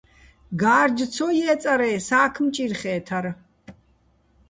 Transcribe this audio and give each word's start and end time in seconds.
გარჯ 0.61 0.97
ცო 1.13 1.27
ჲე́წარ-ე́ 1.37 1.95
სა́ქმ 2.07 2.45
ჭირხე́თარ, 2.53 3.25